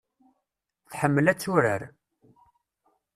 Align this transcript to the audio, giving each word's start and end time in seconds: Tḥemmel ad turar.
Tḥemmel 0.91 1.25
ad 1.31 1.39
turar. 1.39 1.81